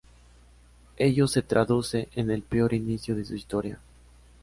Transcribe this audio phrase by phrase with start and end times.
[0.97, 3.77] Ello se traduce en el peor inicio de su historia.